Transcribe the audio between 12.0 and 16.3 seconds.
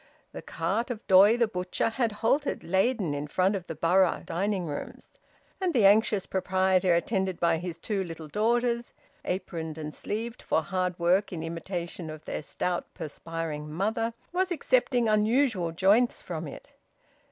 of their stout, perspiring mother), was accepting unusual joints